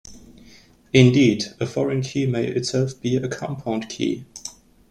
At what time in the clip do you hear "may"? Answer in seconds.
2.25-2.47